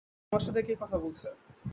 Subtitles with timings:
[0.23, 1.27] তোমার সাথে কে কথা বলছে?